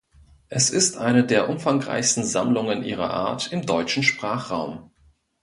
Es 0.49 0.71
ist 0.71 0.97
eine 0.97 1.23
der 1.23 1.47
umfangreichsten 1.47 2.23
Sammlungen 2.23 2.83
ihrer 2.83 3.11
Art 3.11 3.51
im 3.51 3.67
deutschen 3.67 4.01
Sprachraum. 4.01 4.89